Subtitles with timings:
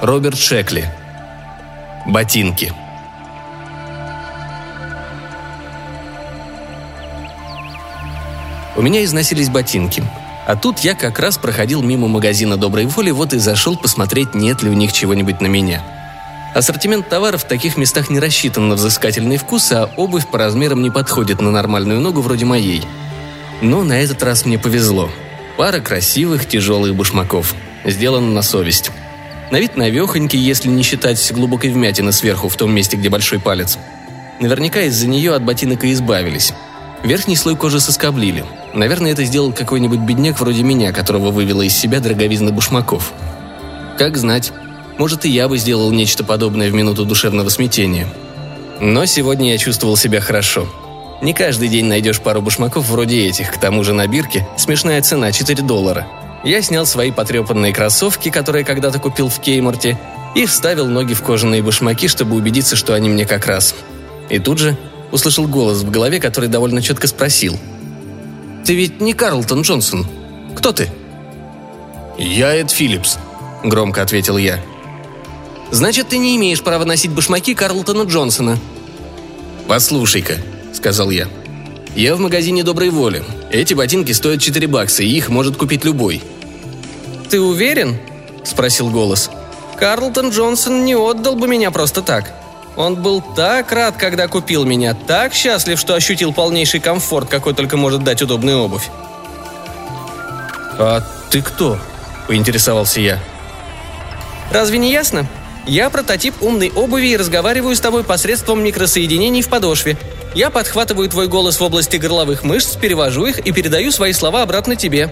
[0.00, 0.84] Роберт Шекли.
[2.06, 2.72] Ботинки.
[8.76, 10.04] У меня износились ботинки.
[10.46, 14.62] А тут я как раз проходил мимо магазина «Доброй воли», вот и зашел посмотреть, нет
[14.62, 15.82] ли у них чего-нибудь на меня.
[16.54, 20.90] Ассортимент товаров в таких местах не рассчитан на взыскательный вкус, а обувь по размерам не
[20.90, 22.84] подходит на нормальную ногу вроде моей.
[23.62, 25.10] Но на этот раз мне повезло.
[25.56, 27.52] Пара красивых тяжелых башмаков.
[27.84, 28.92] Сделано на совесть.
[29.50, 33.78] На вид навехонький, если не считать глубокой вмятины сверху в том месте, где большой палец.
[34.40, 36.52] Наверняка из-за нее от ботинок и избавились.
[37.02, 38.44] Верхний слой кожи соскоблили.
[38.74, 43.12] Наверное, это сделал какой-нибудь бедняк вроде меня, которого вывела из себя дороговизна башмаков.
[43.96, 44.52] Как знать,
[44.98, 48.06] может и я бы сделал нечто подобное в минуту душевного смятения.
[48.80, 50.68] Но сегодня я чувствовал себя хорошо.
[51.22, 55.32] Не каждый день найдешь пару башмаков вроде этих, к тому же на бирке смешная цена
[55.32, 56.06] 4 доллара.
[56.44, 59.98] Я снял свои потрепанные кроссовки, которые когда-то купил в Кейморте,
[60.34, 63.74] и вставил ноги в кожаные башмаки, чтобы убедиться, что они мне как раз.
[64.28, 64.76] И тут же
[65.10, 67.58] услышал голос в голове, который довольно четко спросил.
[68.64, 70.06] «Ты ведь не Карлтон Джонсон.
[70.54, 70.88] Кто ты?»
[72.18, 73.18] «Я Эд Филлипс»,—
[73.64, 74.60] громко ответил я.
[75.70, 78.58] «Значит, ты не имеешь права носить башмаки Карлтона Джонсона».
[79.66, 80.34] «Послушай-ка»,—
[80.72, 81.28] сказал я.
[81.94, 83.22] «Я в магазине доброй воли.
[83.50, 86.22] Эти ботинки стоят 4 бакса, и их может купить любой».
[87.30, 87.98] «Ты уверен?»–
[88.44, 89.30] спросил голос.
[89.76, 92.32] «Карлтон Джонсон не отдал бы меня просто так.
[92.76, 97.76] Он был так рад, когда купил меня, так счастлив, что ощутил полнейший комфорт, какой только
[97.76, 98.88] может дать удобная обувь».
[100.78, 101.78] «А ты кто?»–
[102.28, 103.18] поинтересовался я.
[104.52, 105.26] «Разве не ясно?
[105.66, 109.96] Я прототип умной обуви и разговариваю с тобой посредством микросоединений в подошве.
[110.34, 114.76] Я подхватываю твой голос в области горловых мышц, перевожу их и передаю свои слова обратно
[114.76, 115.10] тебе».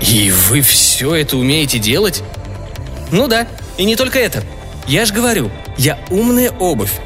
[0.00, 2.22] «И вы все это умеете делать?»
[3.12, 3.46] «Ну да,
[3.76, 4.42] и не только это.
[4.86, 6.98] Я ж говорю, я умная обувь.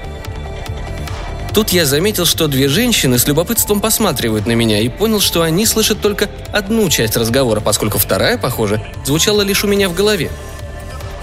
[1.54, 5.66] Тут я заметил, что две женщины с любопытством посматривают на меня и понял, что они
[5.66, 10.32] слышат только одну часть разговора, поскольку вторая, похоже, звучала лишь у меня в голове.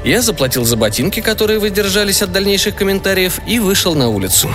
[0.04, 4.50] Я заплатил за ботинки, которые выдержались от дальнейших комментариев, и вышел на улицу.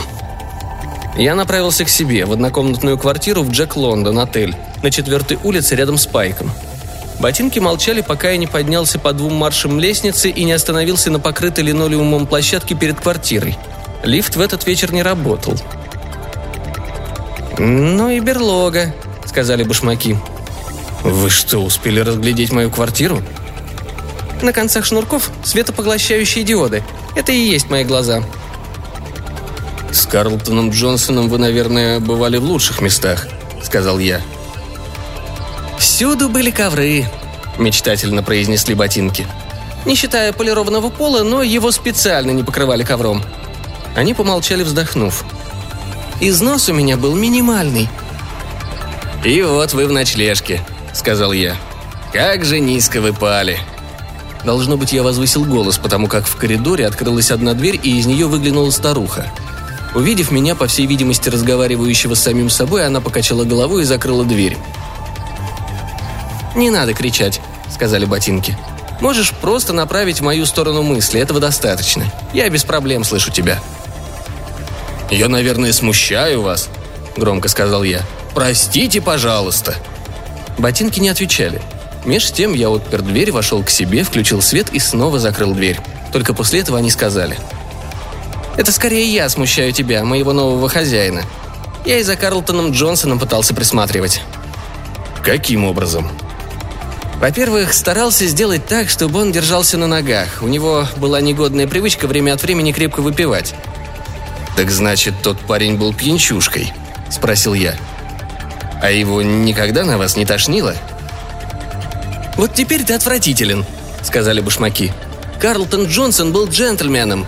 [1.17, 5.99] Я направился к себе, в однокомнатную квартиру в Джек Лондон, отель, на четвертой улице рядом
[5.99, 6.51] с Пайком.
[7.21, 11.65] Ботинки молчали, пока я не поднялся по двум маршам лестницы и не остановился на покрытой
[11.65, 13.57] линолеумом площадке перед квартирой.
[14.03, 15.55] Лифт в этот вечер не работал.
[17.59, 20.19] «Ну и берлога»,— сказали башмаки.
[21.03, 23.23] «Вы что, успели разглядеть мою квартиру?»
[24.43, 26.83] На концах шнурков светопоглощающие диоды.
[27.15, 28.23] Это и есть мои глаза.
[29.93, 33.29] «С Карлтоном Джонсоном вы, наверное, бывали в лучших местах»,—
[33.63, 34.21] сказал я.
[35.79, 37.07] «Всюду были ковры»,—
[37.59, 39.27] мечтательно произнесли ботинки.
[39.87, 43.23] Не считая полированного пола, но его специально не покрывали ковром.
[43.95, 45.25] Они помолчали, вздохнув.
[46.21, 47.89] «Износ у меня был минимальный».
[49.25, 50.61] «И вот вы в ночлежке»,—
[50.93, 51.57] сказал я.
[52.13, 53.59] «Как же низко вы пали!»
[54.45, 58.27] Должно быть, я возвысил голос, потому как в коридоре открылась одна дверь, и из нее
[58.27, 59.33] выглянула старуха.
[59.95, 64.57] Увидев меня, по всей видимости, разговаривающего с самим собой, она покачала головой и закрыла дверь.
[66.55, 67.41] «Не надо кричать»,—
[67.75, 68.57] сказали ботинки.
[69.01, 72.05] «Можешь просто направить в мою сторону мысли, этого достаточно.
[72.33, 73.61] Я без проблем слышу тебя».
[75.11, 76.69] «Я, наверное, смущаю вас»,—
[77.17, 78.03] громко сказал я.
[78.35, 79.77] «Простите, пожалуйста».
[80.59, 81.63] Ботинки не отвечали.
[82.07, 85.81] Меж тем я отпер дверь, вошел к себе, включил свет и снова закрыл дверь.
[86.13, 87.37] Только после этого они сказали.
[88.57, 91.23] «Это скорее я смущаю тебя, моего нового хозяина.
[91.85, 94.23] Я и за Карлтоном Джонсоном пытался присматривать».
[95.25, 96.09] «Каким образом?»
[97.17, 100.43] Во-первых, старался сделать так, чтобы он держался на ногах.
[100.43, 103.55] У него была негодная привычка время от времени крепко выпивать.
[104.57, 106.73] «Так значит, тот парень был пьянчушкой?»–
[107.11, 107.75] спросил я.
[108.81, 110.77] «А его никогда на вас не тошнило?»
[112.37, 113.65] «Вот теперь ты отвратителен»,—
[114.03, 114.93] сказали башмаки.
[115.41, 117.27] «Карлтон Джонсон был джентльменом».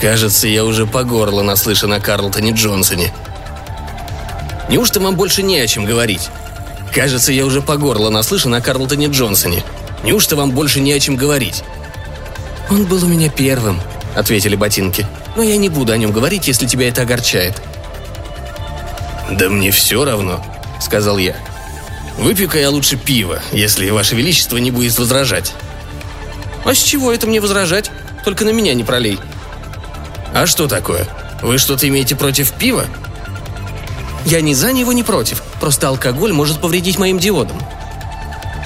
[0.00, 3.12] «Кажется, я уже по горло наслышан о Карлтоне Джонсоне».
[4.68, 6.28] «Неужто вам больше не о чем говорить?»
[6.92, 9.62] «Кажется, я уже по горло наслышан о Карлтоне Джонсоне.
[10.04, 11.62] Неужто вам больше не о чем говорить?»
[12.70, 13.80] «Он был у меня первым»,—
[14.16, 15.06] ответили ботинки.
[15.36, 17.60] «Но я не буду о нем говорить, если тебя это огорчает».
[19.30, 20.44] «Да мне все равно»,—
[20.80, 21.36] сказал я.
[22.18, 25.54] Выпью-ка я лучше пиво, если Ваше Величество не будет возражать».
[26.64, 27.90] «А с чего это мне возражать?
[28.24, 29.18] Только на меня не пролей».
[30.34, 31.06] «А что такое?
[31.42, 32.86] Вы что-то имеете против пива?»
[34.26, 35.42] «Я ни за него, ни против.
[35.60, 37.56] Просто алкоголь может повредить моим диодам».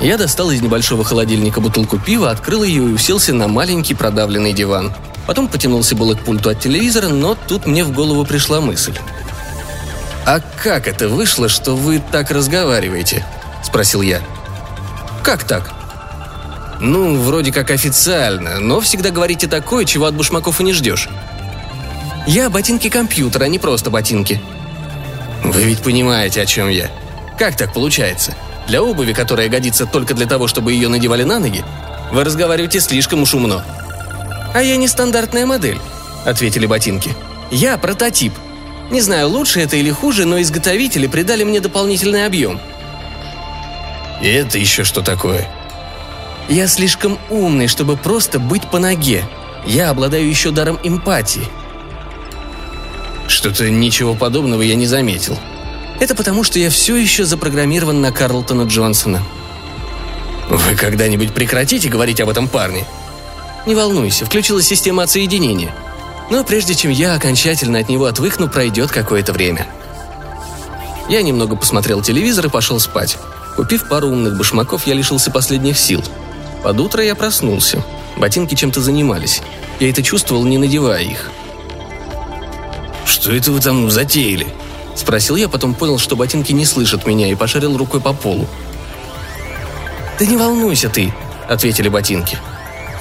[0.00, 4.92] Я достал из небольшого холодильника бутылку пива, открыл ее и уселся на маленький продавленный диван.
[5.26, 8.94] Потом потянулся было к пульту от телевизора, но тут мне в голову пришла мысль.
[10.24, 13.24] «А как это вышло, что вы так разговариваете?»–
[13.72, 14.20] спросил я.
[15.22, 15.72] «Как так?»
[16.78, 21.08] «Ну, вроде как официально, но всегда говорите такое, чего от башмаков и не ждешь».
[22.26, 24.42] «Я ботинки компьютера, а не просто ботинки».
[25.42, 26.90] «Вы ведь понимаете, о чем я.
[27.38, 28.34] Как так получается?
[28.68, 31.64] Для обуви, которая годится только для того, чтобы ее надевали на ноги,
[32.12, 33.62] вы разговариваете слишком уж умно».
[34.52, 35.80] «А я не стандартная модель»,—
[36.26, 37.14] ответили ботинки.
[37.50, 38.34] «Я прототип.
[38.90, 42.60] Не знаю, лучше это или хуже, но изготовители придали мне дополнительный объем».
[44.22, 45.50] «И это еще что такое?»
[46.48, 49.24] «Я слишком умный, чтобы просто быть по ноге.
[49.66, 51.46] Я обладаю еще даром эмпатии».
[53.28, 55.38] «Что-то ничего подобного я не заметил»,
[56.02, 59.22] это потому, что я все еще запрограммирован на Карлтона Джонсона.
[60.48, 62.84] Вы когда-нибудь прекратите говорить об этом парне?
[63.66, 65.72] Не волнуйся, включилась система отсоединения.
[66.28, 69.68] Но прежде чем я окончательно от него отвыкну, пройдет какое-то время.
[71.08, 73.16] Я немного посмотрел телевизор и пошел спать.
[73.56, 76.02] Купив пару умных башмаков, я лишился последних сил.
[76.62, 77.82] Под утро я проснулся.
[78.16, 79.42] Ботинки чем-то занимались.
[79.80, 81.30] Я это чувствовал, не надевая их.
[83.04, 84.46] «Что это вы там затеяли?»–
[84.96, 88.48] спросил я, потом понял, что ботинки не слышат меня, и пошарил рукой по полу.
[90.18, 91.12] «Да не волнуйся ты»,–
[91.48, 92.38] ответили ботинки.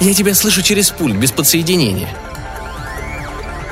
[0.00, 2.08] «Я тебя слышу через пульт, без подсоединения».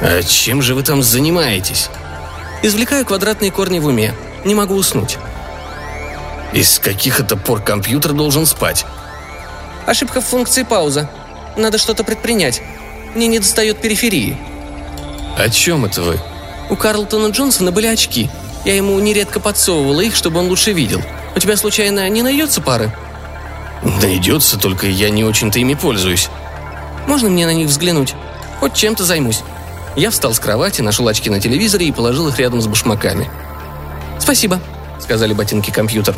[0.00, 1.88] «А чем же вы там занимаетесь?»
[2.62, 4.15] «Извлекаю квадратные корни в уме.
[4.44, 5.19] Не могу уснуть».
[6.52, 8.85] «Из каких это пор компьютер должен спать?»
[9.87, 11.08] «Ошибка в функции пауза.
[11.56, 12.62] Надо что-то предпринять.
[13.14, 14.37] Мне не достает периферии».
[15.37, 16.19] «О чем это вы?»
[16.69, 18.31] У Карлтона Джонсона были очки.
[18.64, 21.02] Я ему нередко подсовывала их, чтобы он лучше видел.
[21.35, 22.93] У тебя, случайно, не найдется пары?»
[23.82, 26.29] «Найдется, только я не очень-то ими пользуюсь».
[27.06, 28.14] «Можно мне на них взглянуть?
[28.61, 29.43] Хоть чем-то займусь».
[29.97, 33.29] Я встал с кровати, нашел очки на телевизоре и положил их рядом с башмаками.
[34.20, 34.61] «Спасибо»,—
[35.00, 36.14] сказали ботинки компьютер.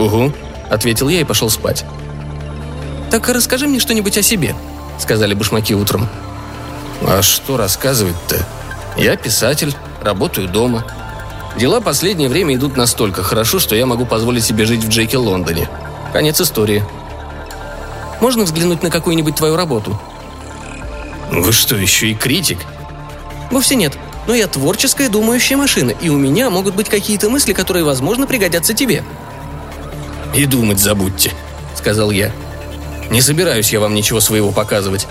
[0.00, 0.32] «Угу»,—
[0.70, 1.84] ответил я и пошел спать.
[3.10, 4.54] «Так расскажи мне что-нибудь о себе»,—
[4.98, 6.08] сказали башмаки утром.
[7.02, 8.46] «А что рассказывать-то?»
[8.96, 10.84] Я писатель, работаю дома.
[11.56, 15.68] Дела последнее время идут настолько хорошо, что я могу позволить себе жить в Джеке Лондоне.
[16.12, 16.84] Конец истории.
[18.20, 19.98] Можно взглянуть на какую-нибудь твою работу?
[21.30, 22.58] Вы что, еще и критик?
[23.50, 23.96] Вовсе нет.
[24.26, 28.74] Но я творческая думающая машина, и у меня могут быть какие-то мысли, которые, возможно, пригодятся
[28.74, 29.02] тебе.
[30.34, 31.32] «И думать забудьте»,—
[31.76, 32.32] сказал я.
[33.10, 35.06] «Не собираюсь я вам ничего своего показывать.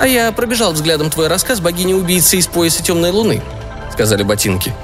[0.00, 3.42] «А я пробежал взглядом твой рассказ богини-убийцы из пояса темной луны»,—
[3.92, 4.74] сказали ботинки.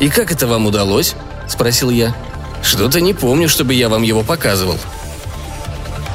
[0.00, 1.14] «И как это вам удалось?»—
[1.48, 2.14] спросил я.
[2.62, 4.78] «Что-то не помню, чтобы я вам его показывал».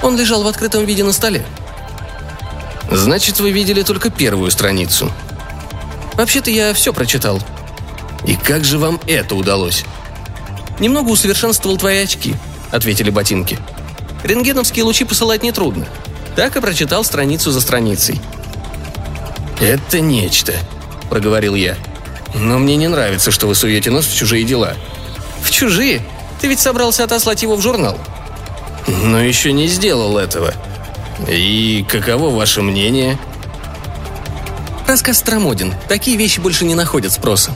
[0.03, 1.43] Он лежал в открытом виде на столе.
[2.89, 5.11] «Значит, вы видели только первую страницу».
[6.13, 7.41] «Вообще-то я все прочитал».
[8.25, 9.83] «И как же вам это удалось?»
[10.79, 12.35] «Немного усовершенствовал твои очки»,—
[12.71, 13.57] ответили ботинки.
[14.23, 15.87] «Рентгеновские лучи посылать нетрудно.
[16.35, 18.21] Так и прочитал страницу за страницей.
[19.59, 20.53] «Это нечто»,—
[21.09, 21.75] проговорил я.
[22.35, 24.75] «Но мне не нравится, что вы суете нос в чужие дела».
[25.41, 26.01] «В чужие?
[26.39, 27.97] Ты ведь собрался отослать его в журнал».
[28.87, 30.53] «Но еще не сделал этого.
[31.27, 33.17] И каково ваше мнение?»
[34.85, 35.73] Рассказ стромоден.
[35.89, 37.55] Такие вещи больше не находят спроса.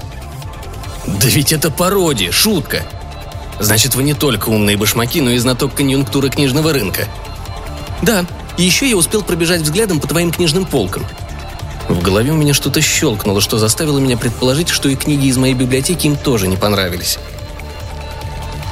[1.05, 2.83] «Да ведь это пародия, шутка!»
[3.59, 7.07] Значит, вы не только умные башмаки, но и знаток конъюнктуры книжного рынка.
[8.01, 8.25] Да,
[8.57, 11.05] и еще я успел пробежать взглядом по твоим книжным полкам.
[11.87, 15.53] В голове у меня что-то щелкнуло, что заставило меня предположить, что и книги из моей
[15.53, 17.17] библиотеки им тоже не понравились.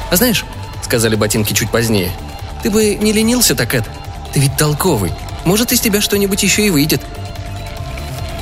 [0.09, 0.45] «А знаешь»,—
[0.83, 2.12] сказали ботинки чуть позднее,—
[2.63, 3.83] «ты бы не ленился так, Эд.
[4.33, 5.12] Ты ведь толковый.
[5.45, 7.01] Может, из тебя что-нибудь еще и выйдет».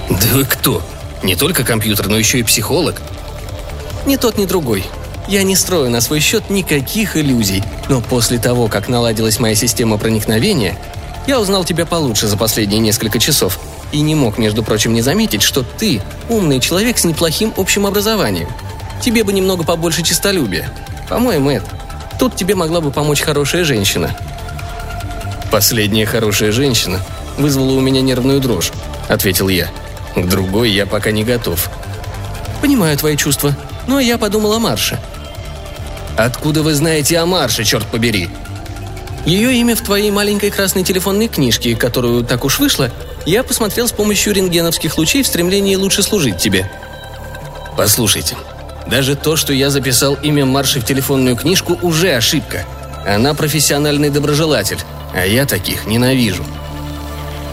[0.10, 0.82] «Да вы кто?
[1.24, 3.02] Не только компьютер, но еще и психолог?»
[4.06, 4.86] «Ни тот, ни другой.
[5.28, 9.98] Я не строю на свой счет никаких иллюзий, но после того, как наладилась моя система
[9.98, 10.78] проникновения,
[11.28, 13.60] я узнал тебя получше за последние несколько часов
[13.92, 18.48] и не мог, между прочим, не заметить, что ты умный человек с неплохим общим образованием.
[19.02, 20.72] Тебе бы немного побольше честолюбия.
[21.10, 21.64] По-моему, Эд,
[22.20, 24.16] тут тебе могла бы помочь хорошая женщина».
[25.52, 27.00] «Последняя хорошая женщина
[27.38, 28.72] вызвала у меня нервную дрожь»,—
[29.08, 29.70] ответил я.
[30.16, 31.70] «К другой я пока не готов».
[32.62, 33.56] «Понимаю твои чувства,
[33.88, 35.00] но я подумал о Марше».
[36.18, 38.30] «Откуда вы знаете о Марше, черт побери?»
[39.28, 42.90] Ее имя в твоей маленькой красной телефонной книжке, которую так уж вышло,
[43.26, 46.72] я посмотрел с помощью рентгеновских лучей в стремлении лучше служить тебе.
[47.76, 48.36] Послушайте,
[48.88, 52.64] Даже то, что я записал имя Марши в телефонную книжку, уже ошибка.
[53.06, 54.80] Она профессиональный доброжелатель,
[55.14, 56.46] а я таких ненавижу.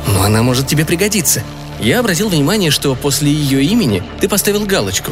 [0.07, 1.43] Но она может тебе пригодиться.
[1.81, 5.11] Я обратил внимание, что после ее имени ты поставил галочку.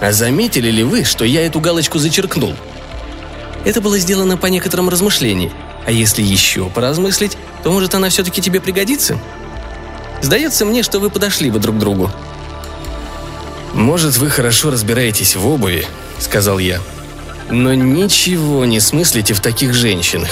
[0.00, 2.54] А заметили ли вы, что я эту галочку зачеркнул?
[3.64, 5.52] Это было сделано по некоторым размышлениям.
[5.86, 9.18] А если еще поразмыслить, то может она все-таки тебе пригодится?
[10.22, 12.10] Сдается мне, что вы подошли бы друг к другу.
[13.74, 15.86] «Может, вы хорошо разбираетесь в обуви»,—
[16.18, 16.80] сказал я.
[17.50, 20.30] «Но ничего не смыслите в таких женщинах.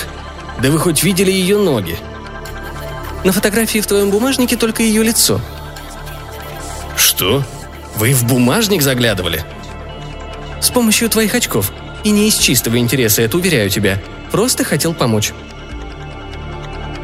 [0.61, 1.97] Да вы хоть видели ее ноги?»
[3.25, 5.41] «На фотографии в твоем бумажнике только ее лицо».
[6.97, 7.45] «Что?
[7.97, 9.45] Вы в бумажник заглядывали?»
[10.61, 11.73] «С помощью твоих очков.
[12.05, 14.00] И не из чистого интереса, это уверяю тебя.
[14.31, 15.33] Просто хотел помочь».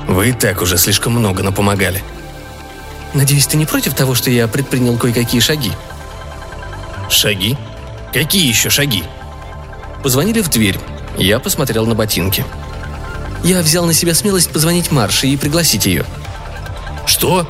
[0.06, 2.02] «Вы и так уже слишком много напомогали».
[3.14, 5.72] «Надеюсь, ты не против того, что я предпринял кое-какие шаги?»
[7.08, 7.56] «Шаги?
[8.12, 9.04] Какие еще шаги?»
[10.02, 10.78] Позвонили в дверь.
[11.16, 12.44] Я посмотрел на ботинки.
[13.44, 16.04] Я взял на себя смелость позвонить Марше и пригласить ее.
[17.06, 17.46] «Что?»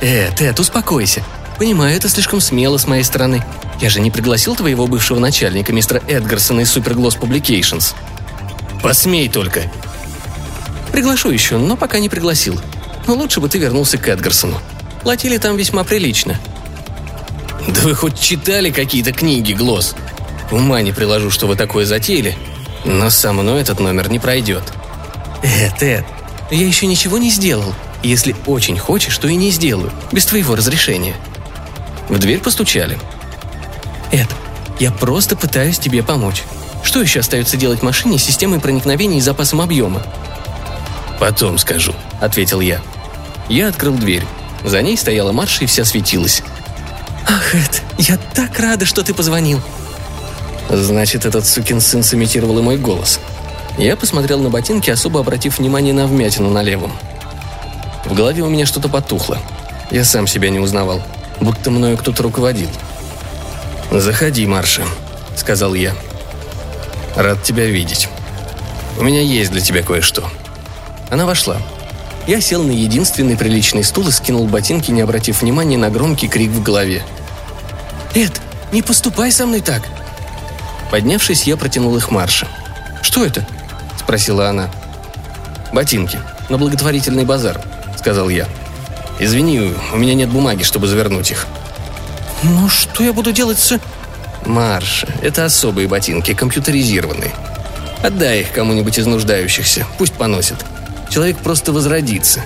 [0.00, 1.22] «Эд, Эд, успокойся.
[1.58, 3.44] Понимаю, это слишком смело с моей стороны.
[3.80, 7.94] Я же не пригласил твоего бывшего начальника, мистера Эдгарсона из Supergloss Publications».
[8.82, 9.62] «Посмей только!»
[10.92, 12.60] «Приглашу еще, но пока не пригласил.
[13.06, 14.60] Но лучше бы ты вернулся к Эдгарсону.
[15.02, 16.38] Платили там весьма прилично».
[17.68, 19.94] «Да вы хоть читали какие-то книги, Глосс?
[20.50, 22.36] Ума не приложу, что вы такое затеяли.
[22.84, 24.64] Но со мной этот номер не пройдет».
[25.42, 26.04] «Эд, Эд,
[26.50, 27.74] я еще ничего не сделал.
[28.02, 31.14] Если очень хочешь, то и не сделаю, без твоего разрешения».
[32.08, 32.98] В дверь постучали.
[34.12, 34.28] «Эд,
[34.78, 36.44] я просто пытаюсь тебе помочь.
[36.84, 40.02] Что еще остается делать машине с системой проникновения и запасом объема?»
[41.18, 42.80] «Потом скажу»,— ответил я.
[43.48, 44.24] Я открыл дверь.
[44.64, 46.42] За ней стояла Марша и вся светилась.
[47.26, 49.60] «Ах, Эд, я так рада, что ты позвонил!»
[50.68, 53.20] Значит, этот сукин сын сымитировал и мой голос.
[53.78, 56.92] Я посмотрел на ботинки, особо обратив внимание на вмятину на левом.
[58.04, 59.38] В голове у меня что-то потухло.
[59.90, 61.02] Я сам себя не узнавал,
[61.40, 62.68] будто мною кто-то руководил.
[64.00, 64.84] «Заходи, Марша»,—
[65.36, 65.94] сказал я.
[67.14, 68.08] «Рад тебя видеть.
[68.98, 70.24] У меня есть для тебя кое-что».
[71.10, 71.58] Она вошла.
[72.26, 76.50] Я сел на единственный приличный стул и скинул ботинки, не обратив внимания на громкий крик
[76.50, 77.02] в голове.
[78.14, 78.40] «Эд,
[78.72, 79.82] не поступай со мной так!»
[80.90, 82.48] Поднявшись, я протянул их Марше.
[83.02, 83.46] «Что это?»–
[83.98, 84.70] спросила она.
[85.72, 86.18] «Ботинки.
[86.48, 87.60] На благотворительный базар»,–
[87.98, 88.48] сказал я.
[89.20, 91.46] «Извини, у меня нет бумаги, чтобы завернуть их».
[92.42, 93.78] «Ну что я буду делать с...»
[94.46, 97.32] «Марша, это особые ботинки, компьютеризированные.
[98.02, 100.56] Отдай их кому-нибудь из нуждающихся, пусть поносят.
[101.08, 102.42] Человек просто возродится.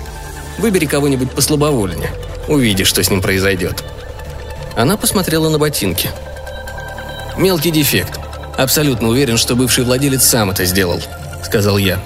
[0.59, 2.11] Выбери кого-нибудь послабовольнее.
[2.47, 3.83] Увидишь, что с ним произойдет».
[4.77, 6.11] Она посмотрела на ботинки.
[7.39, 8.21] «Мелкий дефект.
[8.59, 11.01] Абсолютно уверен, что бывший владелец сам это сделал»,—
[11.43, 11.99] сказал я.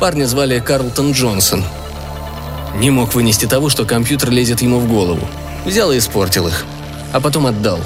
[0.00, 1.64] Парня звали Карлтон Джонсон.
[2.74, 5.26] Не мог вынести того, что компьютер лезет ему в голову.
[5.64, 6.64] Взял и испортил их.
[7.12, 7.80] А потом отдал.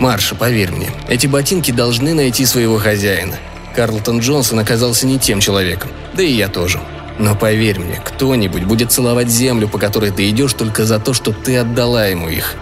[0.00, 3.36] Марша, поверь мне, эти ботинки должны найти своего хозяина.
[3.74, 5.90] Карлтон Джонсон оказался не тем человеком.
[6.14, 6.80] Да и я тоже.
[7.18, 11.32] Но поверь мне, кто-нибудь будет целовать землю, по которой ты идешь, только за то, что
[11.32, 12.56] ты отдала ему их.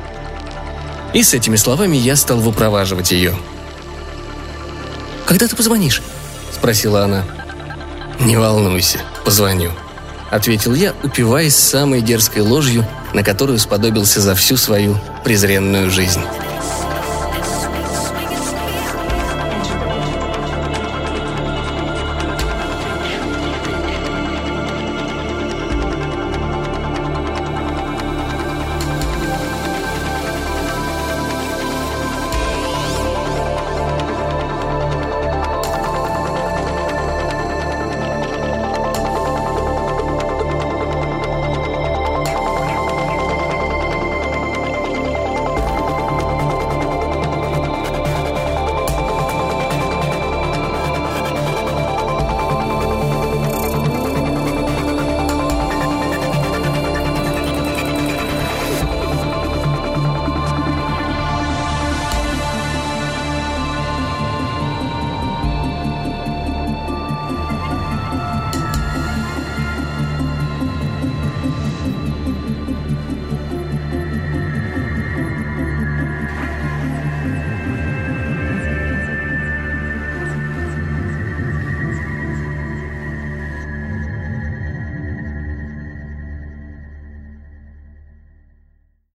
[1.15, 3.35] И с этими словами я стал выпроваживать ее.
[5.27, 6.03] «Когда ты позвонишь?»–
[6.53, 7.25] спросила она.
[8.21, 9.71] «Не волнуйся, позвоню»,–
[10.31, 16.21] ответил я, упиваясь самой дерзкой ложью, на которую сподобился за всю свою презренную жизнь.